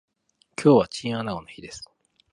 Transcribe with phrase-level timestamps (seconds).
[0.55, 1.87] 今日はチンアナゴの日です